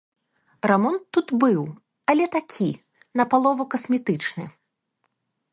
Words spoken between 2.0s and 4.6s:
але такі, напалову касметычны.